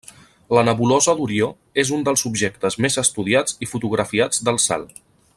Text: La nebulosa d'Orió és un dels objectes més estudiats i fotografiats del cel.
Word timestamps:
La 0.57 0.61
nebulosa 0.69 1.13
d'Orió 1.19 1.49
és 1.83 1.91
un 1.97 2.07
dels 2.07 2.25
objectes 2.31 2.79
més 2.85 2.97
estudiats 3.05 3.57
i 3.67 3.71
fotografiats 3.75 4.43
del 4.49 4.59
cel. 4.69 4.89